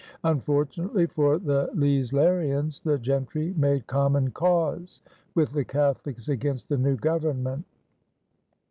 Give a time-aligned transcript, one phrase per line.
[0.23, 4.99] Unfortunately for the Leislerians "the gentry" made common cause
[5.35, 7.63] with the Catholics against the new Government.